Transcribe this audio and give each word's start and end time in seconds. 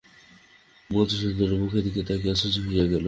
মধুসূদন 0.89 1.41
ওর 1.43 1.51
মুখের 1.59 1.83
দিকে 1.83 2.01
তাকিয়ে 2.07 2.31
আশ্চর্য 2.31 2.57
হয়ে 2.67 2.87
গেল। 2.91 2.99